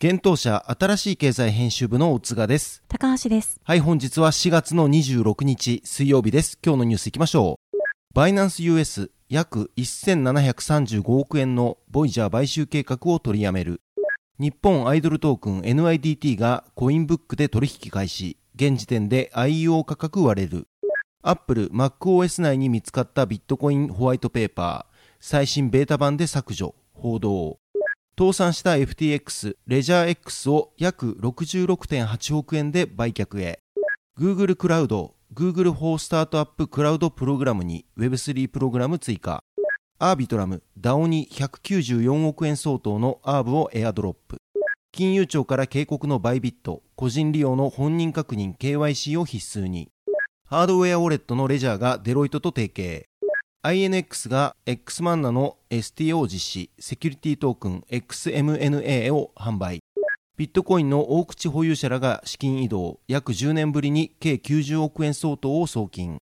[0.00, 2.84] 現当社新しい経済編集部のおつがです。
[2.86, 3.60] 高橋です。
[3.64, 6.56] はい、本日は4月の26日水曜日です。
[6.64, 7.76] 今日のニュースいきましょう。
[8.14, 13.80] バイナンス US 約1735億円のボイジャー買収計画を取りやめる。
[14.38, 18.38] 日本アイドルトークン NIDT がコインブックで取引開始。
[18.54, 20.68] 現時点で IEO 価格割れる。
[21.22, 24.96] アップル MacOS 内に見つかったビットコインホワイトペーパー。
[25.18, 26.76] 最新ベータ版で削除。
[26.94, 27.58] 報道。
[28.18, 33.60] 倒産した FTX レジャー X を約66.8億円で売却へ。
[34.18, 39.44] Google クラウド Google フォースタートアップクラウドプログラムに Web3 プログラム追加。
[40.00, 44.38] アービトラム DAO に194億円相当のアーブをエアドロップ。
[44.90, 49.92] 金融庁から警告のバイビット、個人利用の本人確認 KYC を必須に。
[50.44, 53.07] ハードウェアウォレットのレジャーがデロイトと提携。
[53.64, 59.80] INX が X マンナの STO を実施、セキュリティトークン XMNA を販売。
[60.36, 66.18] ビットコインの大口保有者らが資金移動、約10年ぶりに計90億円相当を送金。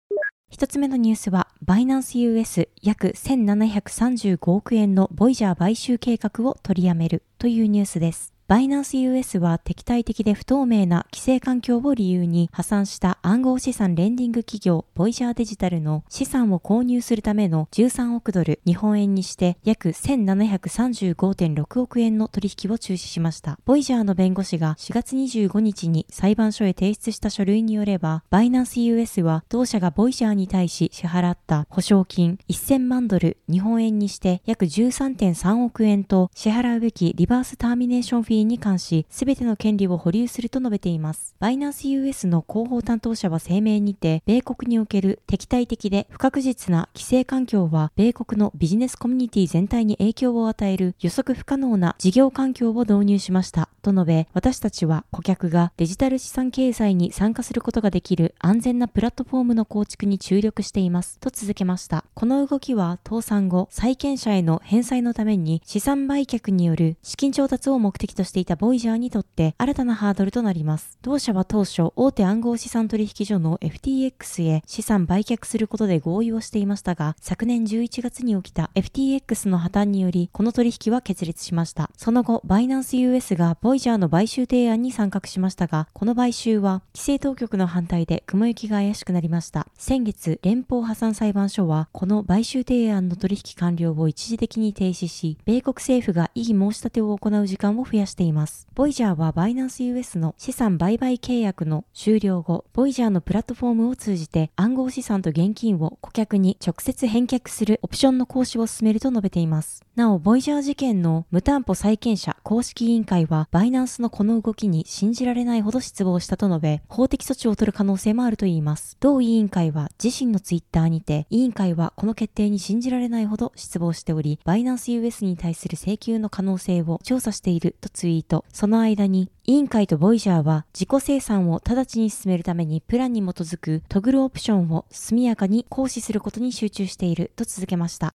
[0.50, 8.31] 一つ目のニュースは、バイナンス US 約1735億円のボイジャー買収計画を取りやめるというニュースです。
[8.48, 23.58] バイナンス US は敵対的で不透明な規制環境を理由に破産した暗号資産レンディング企業ボイジャーデジタルの資産を購入するための13億ドル、日本円にして約1735.6億円の取引を中止しました。
[23.64, 41.34] ボイジャーの弁護士が4月25日に裁判所へ提出した書類によれば、バイナンス US は同社がボイジャーに対し支払った保証金1000万ドル、日本円にして約13.3億円と支払うべきリバースターミネーションフィーに関し、すべての権利を保留すると述べています。
[41.38, 53.68] バイナンス US の広報担当者は声明にて、米国における敵対的で不確実な規制環境は、米国のビジネスコミュニティ全体に影響を与える予測不可能な事業環境を導入しました。
[53.82, 61.18] と述べ、私たちは顧客がデジタル資産経済に参加することができる安全なプラットフォームの構築に注力しています。
[61.18, 62.04] と続けました。
[62.14, 70.96] この動きは倒産後、債権者への返済のために資産売却による資金調達を目的としていたボイジャーにとって新たなハードルとなります。
[71.02, 81.90] 同社は当初、大手暗号資産取引所の FTX へ資産売却することで合意をしていましたが、昨年11月に起きた FTX の破綻により、この取引は決裂しました。
[81.96, 89.66] その後、バイナンス US がボボイジャーの買収提案に参画しましたが、この買収は規制当局の反対で雲行きが怪しくなりました。
[89.78, 98.66] 先月、連邦破産裁判所は、この買収提案の取引完了を一時的に停止し、米国政府が異議申し立てを行う時間を増やしています。
[98.74, 109.82] ボイジャーはバイナンス US の資産売買契約の終了後、ボイジャーのプラットフォームを通じて暗号資産と現金を顧客に直接返却するオプションの行使を進めると述べています。
[109.96, 118.96] なお、ボイジャー事件の無担保債権者公式委員会は、バイナンスのこの動きに信じられないほど失望したと述べ、法的措置を取る可能性もあるといいます。
[118.98, 128.44] 同委員会は自身のツイッターにて、委員会はこの決定に信じられないほど失望しており、バイナンス US に対する請求の可能性を調査しているとツイート。
[128.52, 138.12] その間に、委員会とボイジャーは自己生産を直ちに進めるためにプランに基づくトグルオプションを速やかに行使することに集中していると続けました。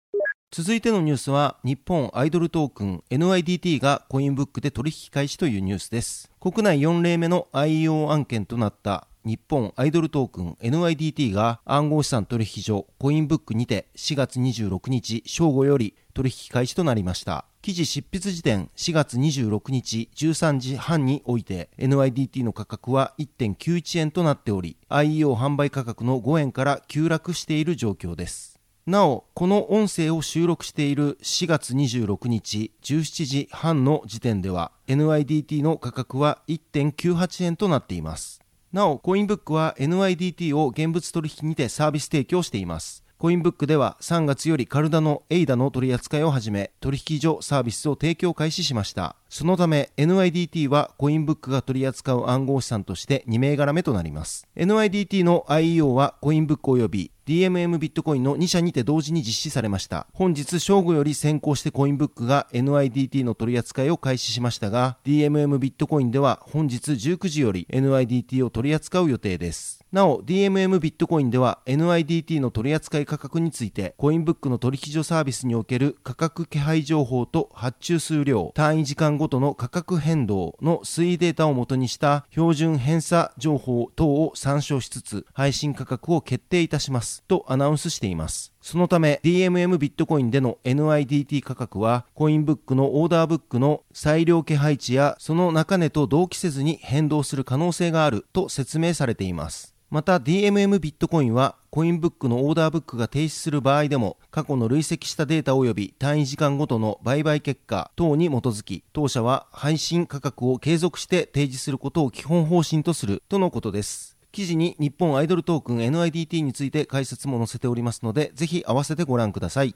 [0.58, 6.30] 続いてのニュースは日本アイドルトークン NIDT がコインブックで取引開始というニュースです。
[6.40, 17.44] 国内4例目の IEO 案件となった日本アイドルトークン NIDT が暗号資産取引所コインブックにて4月26日正午より取引開始となりました。
[17.60, 28.55] 記事執筆時点4月26日13時半において NIDT の価格は1.91円となっており IEO 販売価格の5円から急落している状況です。
[28.86, 38.40] なお、この音声を収録している4月26日17時半の時点では NIDT の価格は1.98円となっています。
[38.72, 43.02] なお、コインブックは NIDT を現物取引にてサービス提供しています。
[43.18, 49.16] コインブックでは3月よりカルダのエイダの取り扱いを始め、取引所サービスを提供開始しました。
[49.30, 54.46] そのため NIDT はコインブックが取り扱う暗号資産として2銘柄目となります。
[54.54, 60.06] NIDT の IEO はコインブック及び DMM ビットコインの2社にて同時に実施されました。
[60.12, 69.75] 本日正午より先行してコインブックが NIDT の取り扱いを開始しましたが、DMM ビットコインでは本日19時より NIDT を取り扱う予定です。
[69.96, 88.52] なお、DMM ビットコインでは NIDT の取扱い価格について、コインブックの取引所サービスにおける価格気配情報と発注数量、単位時間ごとの価格変動の推移データをもとにした標準偏差情報等を参照しつつ、配信価格を決定いたしますとアナウンスしています。
[88.66, 99.76] そのため DMM ビットコインでの NIDT 価格はコインブックのオーダーブックの裁量気配置やその中値と同期せずに変動する可能性があると説明されています。
[99.88, 119.74] また DMM ビットコインはコインブックのオーダーブックが停止する場合でも過去の累積したデータ及び単位時間ごとの売買結果等に基づき当社は配信価格を継続して提示することを基本方針とするとのことです記事に日本アイドルトークン NIDT について解説も載せておりますのでぜひ合わせてご覧ください。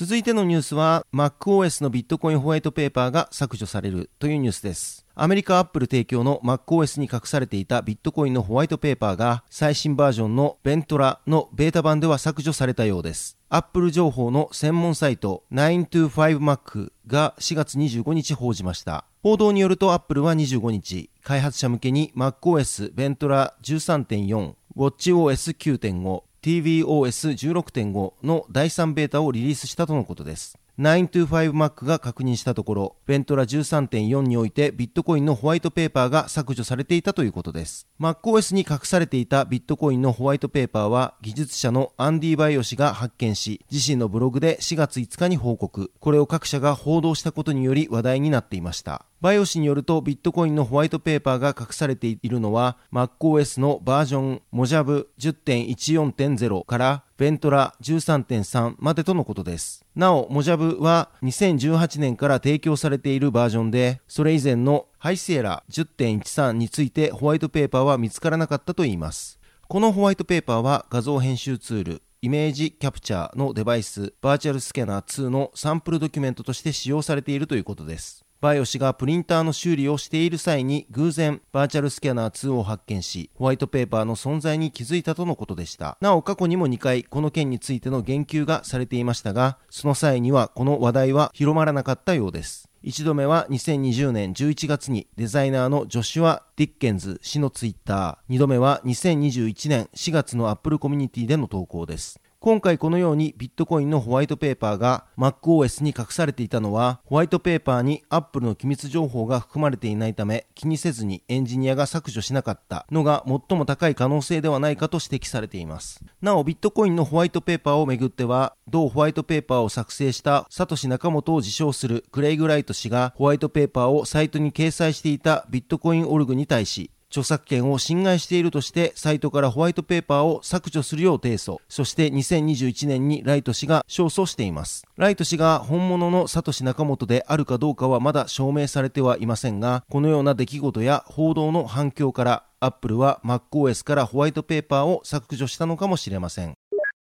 [0.00, 13.36] 続いてのニュースは MacOS のビットコインホワイトペーパーが削除されるというニュースですアメリカアップル提供の MacOS に隠されていたビットコインのホワイトペーパーが最新バージョンのベントラのベータ版では削除されたようです。
[13.48, 19.04] アップル情報の専門サイト 925Mac が4月25日報じました。
[19.24, 30.58] 報道によるとアップルは25日、開発者向けに MacOS ベントラ13.4、WatchOS9.5、tvOS16.5 の第3ベータをリリースしたとのことです。
[30.78, 37.88] 925Mac が確認したところ、ベントラ13.4においてビットコインのホワイトペーパーが削除されていたということです。
[38.00, 45.90] MacOS に隠されていたビットコインのホワイトペーパーは技術者のアンディ・バイオ氏が発見し、自身のブログで4月5日に報告。
[45.98, 49.04] これを各社が報道したことにより話題になっていました。
[49.20, 59.84] バイオ氏によるとビットコインのホワイトペーパーが隠されているのは MacOS のバージョンモジャブ10.14.0からベントラ13.3までとのことです。
[59.96, 69.40] なお、モジャブは2018年から提供されているバージョンで、それ以前のハイシエラ10.13についてホワイトペーパーは見つからなかったといいます。
[69.66, 78.24] このホワイトペーパーは画像編集ツール、イメージキャプチャーのデバイス、バーチャルスキャナー2のサンプルドキュメントとして使用されているということです。
[78.40, 85.98] バイオ氏がプリンターの修理をしている際に偶然バーチャルスキャナー2を発見し、ホワイトペーパーの存在に気づいたとのことでした。
[86.00, 92.68] なお過去にも2回この件についての言及がされていましたが、その際にはこの話題は広まらなかったようです。
[92.80, 102.20] 一度目は2020年11月にデザイナーのジョシュア・ディッケンズ氏のツイッター、二度目は2021年4月のアップルコミュニティでの投稿です。
[102.40, 116.00] 今回このようにビットコインのホワイトペーパーが MacOS に隠されていたのはホワイトペーパーに Apple の機密情報が含まれていないため気にせずにエンジニアが削除しなかったのが最も高い可能性ではないかと指摘されています。
[116.22, 131.58] なおビットコインのホワイトペーパーをめぐっては同ホワイトペーパーを作成したサトシ・ナカモトを自称するクレイグ・ライト氏がホワイトペーパーをサイトに掲載していたビットコインオルグに対し著作権を侵害しているとしてサイトからホワイトペーパーを削除するよう提訴。
[131.68, 134.86] そして2021年にライト氏が勝訴しています。
[134.96, 146.54] ライト氏が本物のサトシ仲本であるかどうかはまだ証明されてはいませんがこのような出来事や報道の反響からアップルは MacOS からホワイトペーパーを削除したのかもしれません。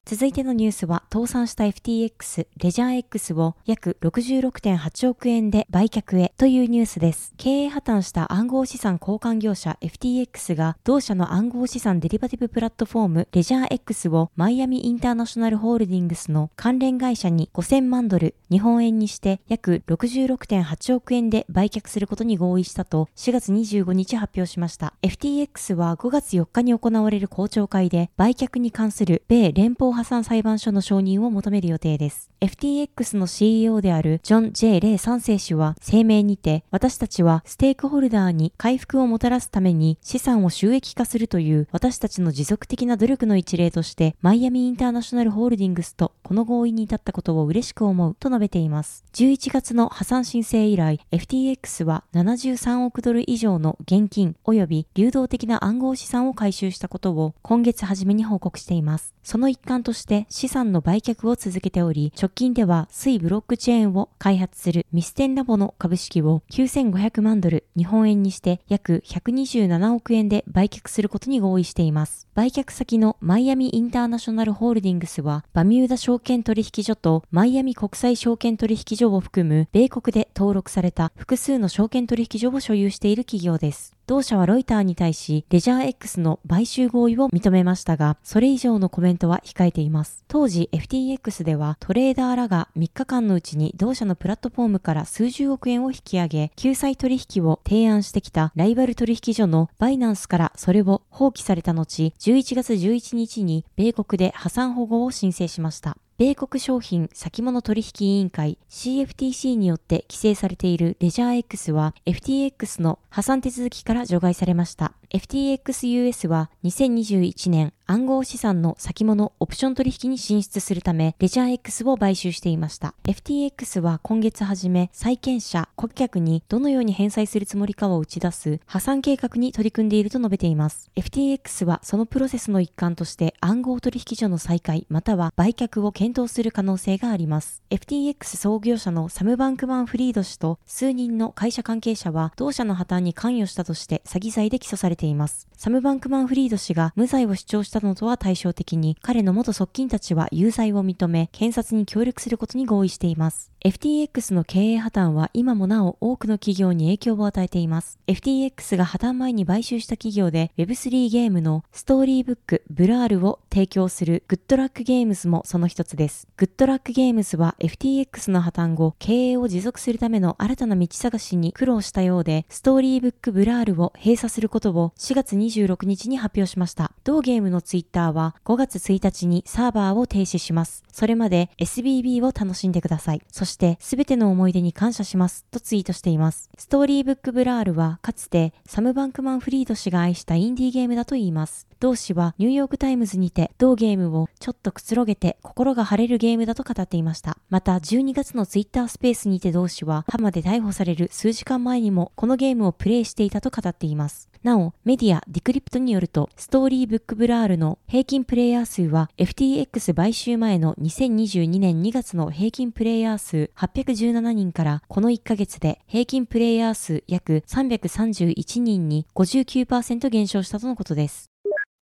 [0.04, 7.32] 続いてのニュースは、倒産した FTX、レジャー X を約66.8億円で売却へというニュースです。
[7.36, 24.94] 経営破綻した暗号資産交換業者 FTX が同社の暗号資産デリバティブプラットフォームレジャー X をマイアミインターナショナルホールディングスの関連会社に5000万ドル、日本円にして約66.8億円で売却することに合意したと4月25日発表しました。
[25.02, 32.31] FTX は5月4日に行われる公聴会で売却に関する米連邦破産裁判所の承認を求める予定です。
[32.42, 49.04] FTX の CEO であるジョン・ J・ レイ3世氏は声明にて、私たちはステークホルダーに回復をもたらすために資産を収益化するという私たちの持続的な努力の一例として、マイアミインターナショナルホールディングスとこの合意に至ったことを嬉しく思うと述べています。
[49.12, 59.14] 11月の破産申請以来、FTX は73億ドル以上の現金及び流動的な暗号資産を回収したことを今月初めに報告しています。
[59.22, 72.26] その一環として資産の売却を続けており、直近では水ブロックチェーンを開発するミステンラボの株式を9500万ドル、日本円にして約127億円で売却することに合意しています。
[72.34, 83.94] 売却先のマイアミインターナショナルホールディングスは、バミューダ証券取引所とマイアミ国際証券取引所を含む米国で登録された複数の証券取引所を所有している企業です。
[84.06, 90.24] 同社はロイターに対し、レジャー X の買収合意を認めましたが、それ以上のコメントは控えています。
[90.26, 105.96] 当時 FTX ではトレーダーらが3日間のうちに同社のプラットフォームから数十億円を引き上げ、救済取引を提案してきたライバル取引所のバイナンスからそれを放棄された後、11月11日に米国で破産保護を申請しました。
[106.18, 114.92] 米国商品先物取引委員会 CFTC によって規制されているレジャー X は FTX の破産手続きから除外されました。
[115.10, 122.94] FTXUS は2021年暗号資産の先物オプション取引に進出するためレジャー X を買収していました。
[123.04, 130.90] FTX は今月初め債権者、顧客にどのように返済するつもりかを打ち出す破産計画に取り組んでいると述べています。
[130.96, 137.62] FTX はそのプロセスの一環として暗号取引所の再開または売却を検討する可能性があります。
[137.68, 145.46] FTX 創業者のサム・バンクマン・フリード氏と数人の会社関係者は同社の破綻に関与したとして詐欺罪で起訴されています。
[145.58, 153.51] サム・バンクマン・フリード氏が無罪を主張したのとは対照的に、彼の元側近たちは有罪を認め、検察に協力することに合意しています。
[153.64, 157.96] FTX の経営破綻は今もなお多くの企業に影響を与えています。
[158.08, 166.26] FTX が破綻前に買収した企業で Web3 ゲームのストーリーブックブラールを提供するグッドラックゲームズもその一つです。
[166.36, 176.90] グッドラックゲームズは FTX の破綻後、経営を持続するための新たな道探しに苦労したようで、ストーリーブックブラールを閉鎖することを4月26日に発表しました。
[177.04, 180.82] 同ゲームのツイッターは5月1日にサーバーを停止します。
[180.90, 183.22] それまで SBB を楽しんでください。
[183.30, 186.50] そしてすべての思い出に感謝しますとツイートしています。
[186.58, 191.66] ストーリーブックブラールはかつてサム・バンクマン・フリード氏が愛したインディーゲームだと言います。
[191.80, 197.38] 同氏はニューヨークタイムズにて同ゲームをちょっとくつろげて心が晴れるゲームだと語っていました。
[197.50, 204.31] また12月のツイッタースペースにて同氏はバハマで逮捕される数時間前にもこのゲームをプレイしていたと語っています。
[204.42, 221.30] なお、メディア、ディクリプトによると、ストーリーブックブラールの平均プレイヤー数は FTX 買収前の2022年2月の平均プレイヤー数817人からこの1ヶ月で平均プレイヤー数約331人に59%減少したとのことです。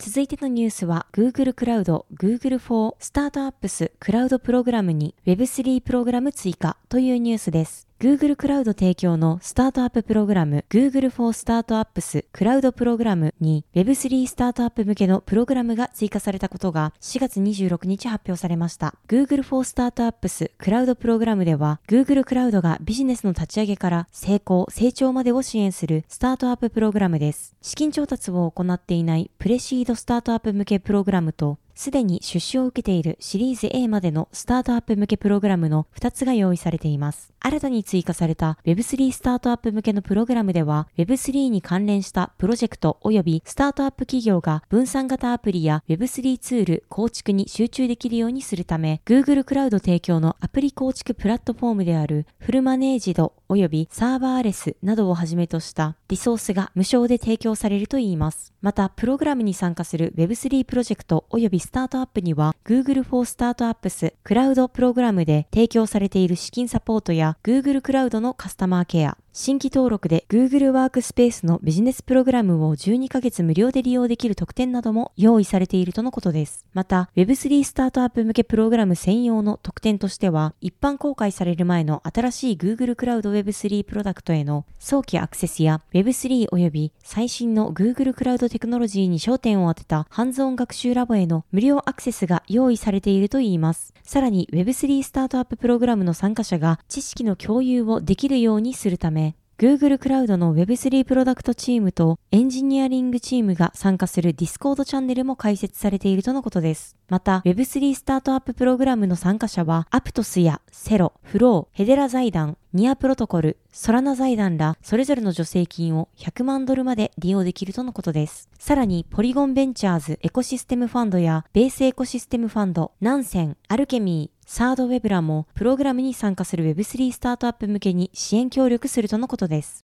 [0.01, 7.88] 続いてのニュースは Google クラウド Google for Startups クラウドプログラムに Web3 プログラム追加というニュースです。
[8.01, 18.95] Google クラウド提供のスタートアッププログラム Google for Startups クラウドプログラムに Web3 スタートアップ向けのプログラムが追加されたことが4月26日発表されました。
[19.09, 27.57] Google for Startups クラウドプログラムでは Google クラウドがビジネスの立ち上げから成功、成長までを支援するスタートアッププログラムです。
[27.63, 37.33] 資金調達を行っていないプレシードスタートアップ向けプログラムとすでに出資を受けているシリーズ A までのスタートアップ向けプログラムの2つが用意されています。
[37.39, 58.53] 新たに追加された Web3 スタートアップ向けのプログラムでは Web3 に関連したプロジェクト及びスタートアップ企業が分散型アプリや Web3 ツール構築に集中できるようにするため Google クラウド提供のアプリ構築プラットフォームであるフルマネージド及びサーバーレスなどをはじめとしたリソースが無償で提供されるといいます。
[58.61, 76.67] また、プログラムに参加する Web3 プロジェクト及びスタートアップには Google for Startups クラウドプログラムで提供されている資金サポートや Google クラウドのカスタマーケア、新規登録で Google ワークスペースのビジネスプログラムを12ヶ月無料で利用できる特典なども用意されているとのことです。
[76.75, 93.95] また、Web3 スタートアップ向けプログラム専用の特典としては、一般公開される前の新しい Google クラウド Web3 プロダクトへの早期アクセスや Web3 及び最新の Google クラウドテクノロジーに焦点を当てたハンズオン学習ラボへの無料アクセスが用意されているといいます。
[94.03, 99.28] さらに Web3 スタートアッププログラムの参加者が知識の共有をできるようにするため、
[99.59, 106.97] Google クラウドの Web3 プロダクトチームとエンジニアリングチームが参加する Discord チャンネルも開設されているとのことです。
[107.09, 118.49] また Web3 スタートアッププログラムの参加者はアプトスやセロ、フロー、ヘデラ財団、ニアプロトコル、ソラナ財団らそれぞれの助成金を100万ドルまで利用できるとのことです。
[118.61, 129.85] さらに、ポリゴンベンチャーズエコシステムファンドやベースエコシステムファンド、ナンセン、アルケミー、サードウェブらもプログラムに参加する Web3 スタートアップ向けに支援協力するとのことです。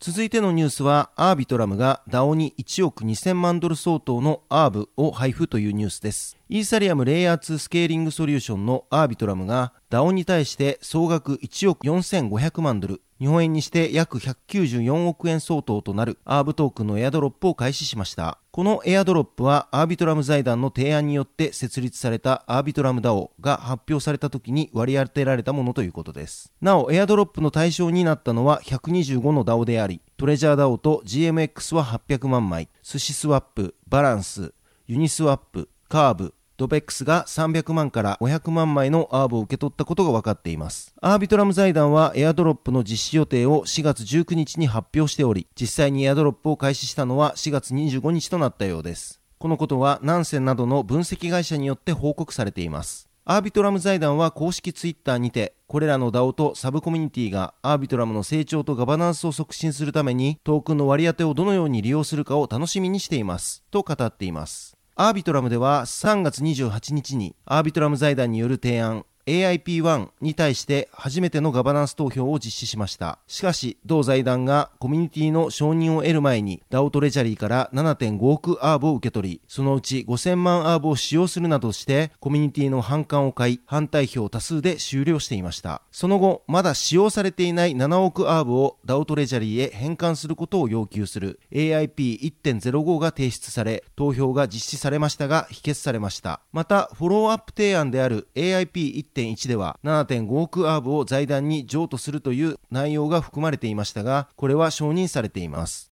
[0.00, 6.36] 続いてのニュースは、アービトラムが DAO に1億2000万ドル相当のアーブを配布というニュースです。
[6.50, 18.36] イーサリアムレイヤー2スケーリングソリューションのアービトラムが DAO に対して総額1億4500万ドル、日本円にして約194億円相当となるアーブトークンのエアドロップを開始しました。
[18.50, 26.52] このエアドロップはアービトラム財団の提案によって設立されたアービトラム DAO が発表された時に割り当てられたものということです。
[26.60, 34.52] なお、エアドロップの対象になったのは125の DAO であり、トレジャー DAO と GMX は800万枚、スシスワップ、バランサー、
[34.86, 40.92] ユニスワップ、カーブ、ドペックスが300万から500万枚のアーブを受け取ったことが分かっています。
[41.00, 49.20] アービトラム財団はエアドロップの実施予定を4月19日に発表しており、実際にエアドロップを開始したのは4月25日となったようです。
[49.38, 53.08] このことはナンセンなどの分析会社によって報告されています。
[53.24, 63.62] アービトラム財団は公式ツイッターにて、これらの DAO とサブコミュニティがアービトラムの成長とガバナンスを促進するためにトークンの割り当てをどのように利用するかを楽しみにしています。
[63.70, 64.73] と語っています。
[64.96, 69.04] アービトラムでは3月28日にアービトラム財団による提案。
[69.26, 73.18] AIP1 に対して初めてのガバナンス投票を実施しました。
[73.26, 85.82] しかし、同財団がコミュニティの承認を得る前に DAO トレジャリーから7.5億アーブを受け取り、そのうち5000万アーブを使用するなどしてコミュニティの反感を買い、反対票多数で終了していました。
[85.90, 96.40] その後、まだ使用されていない7億アーブを DAO トレジャリーへ返還することを要求する AIP1.05 が提出され、投票が実施されましたが否決されました。
[96.52, 105.92] また、フォローアップ提案である AIP1.05 1.1では7.5億アーブを財団に譲渡するという内容が含まれていましたが、これは承認されています。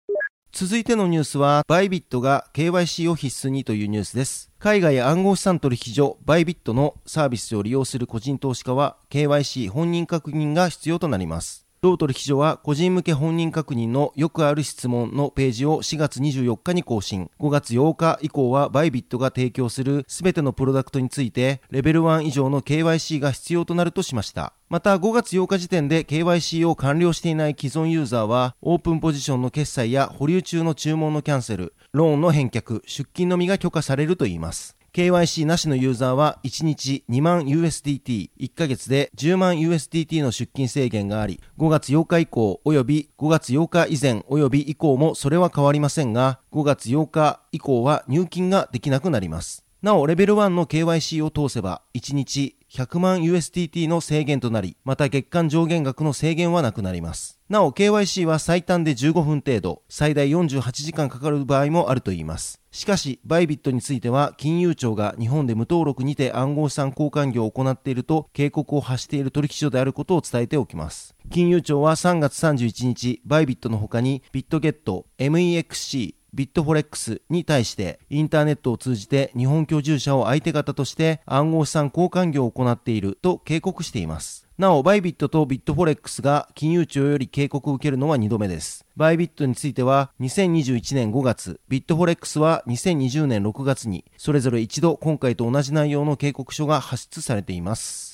[0.51, 4.50] 続いてのニュースは、バイビットが KYC を必須にというニュースです。
[4.59, 11.66] 海外暗号資産取引所バイビットのサービスを利用する個人投資家は KYC 本人確認が必要となります。
[11.81, 17.29] 同取引所は個人向け本人確認のよくある質問のページを4月24日に更新。
[17.39, 24.53] 5月8日以降はバイビットが提供するすべてのプロダクトについてレベル1以上の KYC が必要となるとしました。
[24.69, 34.76] また5月8日時点で KYC を完了していない既存ユーザーはオープンポジションの決済や保留中の注文のキャンセル、ローンの返却、出金のみが許可されるといいます。
[34.97, 49.63] KYC なしのユーザーは1日2万 USDT、1ヶ月で10万 USDT の出金制限があり、5月8日以降及び5月8日以前及び以降もそれは変わりませんが、5月8日以降は入金ができなくなります。
[49.83, 57.39] なお、レベル1の KYC を通せば、1日100万 USDT の制限となり、また月間上限額の制限はなくなります。
[57.49, 62.62] なお、KYC は最短で15分程度、最大48時間かかる場合もあるといいます。
[62.71, 71.15] しかし、バイビットについては、金融庁が日本で無登録にて暗号資産交換業を行っていると警告を発している取引所であることを伝えておきます。
[71.32, 84.47] 金融庁は3月31日、バイビットの他に、ビットゲット、MEXC、ビットフォレックスに対してインターネットを通じて日本居住者を相手方として暗号資産交換業を行っていると警告しています。
[84.60, 88.86] なお、バイビットとビットフォレックスが金融庁より警告を受けるのは2度目です。
[88.95, 98.07] バイビットについては2021年5月、ビットフォレックスは2020年6月に、それぞれ一度今回と同じ内容の警告書が発出されています。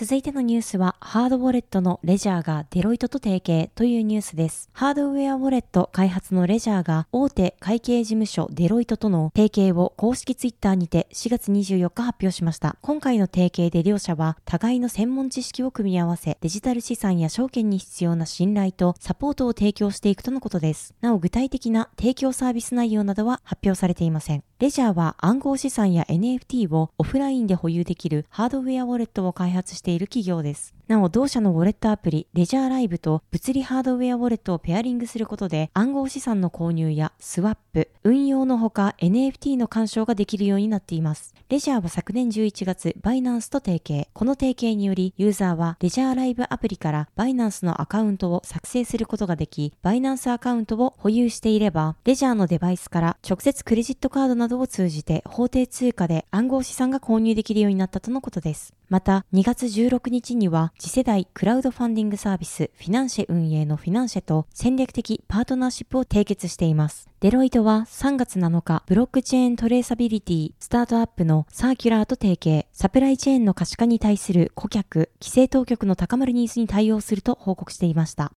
[0.00, 4.70] 続いてのニュースは、ハードウォレットのレジャーがデロイトと提携というニュースです。
[4.72, 12.76] ハードウェアウォレット開発のレジャーが大手会計事務所デロイトとの提携を公式ツイッターにて4月24日発表しました。
[12.80, 20.94] 今回の提携で両社は互いの専門知識を組み合わせ、デジタル資産や証券に必要な信頼とサポートを提供していくとのことです。
[21.02, 24.44] なお具体的な提供サービス内容などは発表されていません。
[24.60, 30.74] レジャーは暗号資産や NFT をオフラインで保有できるハードウェアウォレットを開発している企業です。
[30.90, 41.32] なお、同社のウォレットアプリ、レジャーライブと物理ハードウェアウォレットをペアリングすることで、暗号資産の購入やスワップ、運用のほか NFT の干渉ができるようになっています。
[41.48, 44.08] レジャーは昨年11月、バイナンスと提携。
[44.12, 58.74] この提携により、ユーザーはレジャーライブアプリからバイナンスのアカウントを作成することができ、バイナンスアカウントを保有していれば、レジャーのデバイスから直接クレジットカードなどを通じて法定通貨で暗号資産が購入できるようになったとのことです。
[58.90, 67.08] また、2月16日には次世代クラウドファンディングサービスフィナンシェ運営のフィナンシェと戦略的パートナーシップを締結しています。
[67.20, 78.32] デロイトは3月7日、ブロックチェーントレーサビリティスタートアップのサーキュラーと提携、サプライチェーンの可視化に対する顧客、規制当局の高まるニーズに対応すると報告していました。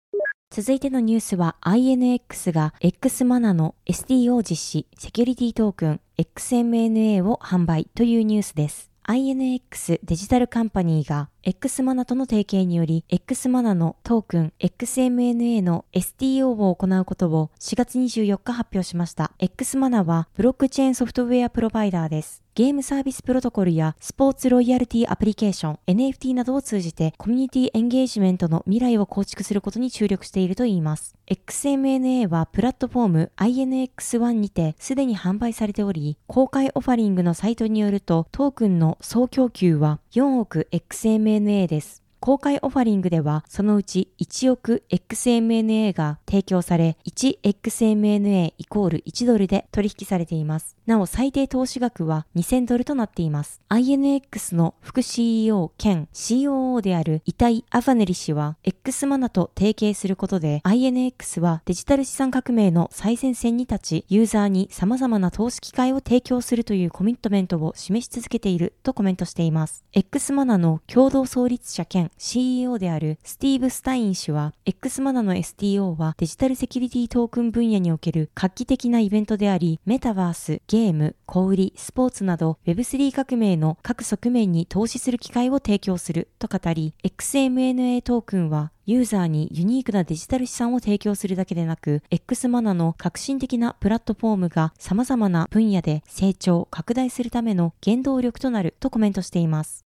[0.50, 8.91] 続いてのニュースは INX が X マナの SDO 実施セキュリティトークン XMNA を販売というニュースです。
[9.08, 19.32] INX デジタルカンパニーが X マナとの提携により X マナのトークン XMNA の STO を行うことを4月24日発表しました。
[19.40, 22.44] X マナはブロックチェーンソフトウェアプロバイダーです。
[22.54, 31.16] ゲームサービスプロトコルやスポーツロイヤルティアプリケーション、NFT などを通じてコミュニティエンゲージメントの未来を構築することに注力しているといいます。
[31.28, 42.01] XMNA はプラットフォーム INX1 にてすでに販売されており、公開オファリングのサイトによるとトークンの総供給は4億 XMNA DNA です。
[42.22, 50.76] 公開オファリングでは、そのうち1億 XMNA が提供され、1XMNA イコール1ドルで取引されています。
[50.86, 53.60] なお、最低投資額は2000ドルとなっています。
[53.68, 69.84] INX の副 CEO 兼 COO であるイタイ・アファネリ氏は、X マナと提携することで、INX はデジタル資産革命の最前線に立ち、ユーザーに様々な投資機会を提供するというコミットメントを示し続けているとコメントしています。
[69.92, 99.84] X マナの共同創立者兼 CEO であるスティーブ・スタイン氏は、X マナの STO はデジタルセキュリティトークン分野における画期的なイベントであり、メタバース、ゲーム、小売、スポーツなど Web3 革命の各側面に投資する機会を提供すると語り、XMNA トークンはユーザーにユニークなデジタル資産を提供するだけでなく、X マナの革新的なプラットフォームが様々な分野で成長、拡大するための原動力となるとコメントしています。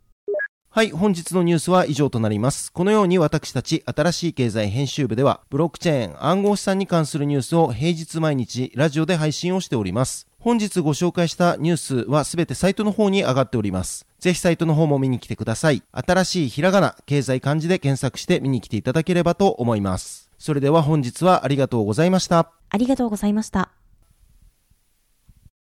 [0.70, 2.72] はい、本日のニュースは以上となります。
[2.72, 10.26] このように私たち新しい経済編集部では、ブロックチェーン、暗号資産に関するニュースを平日毎日ラジオで配信をしております。
[10.40, 14.04] 本日ご紹介したニュースはすべてサイトの方に上がっております。
[14.18, 15.82] ぜひサイトの方も見に来てください。
[15.92, 20.27] 新しいひらがな、経済漢字で検索して見に来ていただければと思います。
[20.38, 22.53] それでは本日はありがとうございました。
[22.70, 23.77] ありがとうございました。